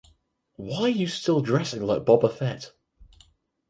Why 0.55 0.79
are 0.81 0.89
you 0.89 1.05
still 1.05 1.41
dressing 1.41 1.85
like 1.85 2.05
Boba 2.05 2.35
Fett? 2.35 2.71